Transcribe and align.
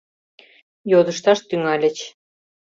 Йодышташ 0.91 1.39
тӱҥальыч. 1.49 1.97